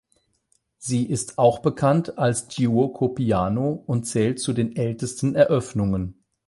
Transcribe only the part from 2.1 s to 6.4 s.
als Giuoco piano und zählt zu den ältesten Eröffnungen.